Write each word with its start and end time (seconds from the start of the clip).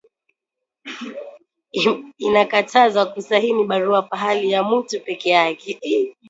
Inakatazwa 2.17 3.03
ku 3.11 3.19
sahini 3.27 3.63
barua 3.69 4.01
phali 4.09 4.47
ya 4.53 4.61
mutu 4.67 4.95
peke 5.05 5.29
yake 5.37 5.71